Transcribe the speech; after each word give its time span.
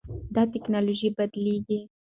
دا 0.35 0.41
ټکنالوژي 0.53 1.09
بدلېږي. 1.17 1.79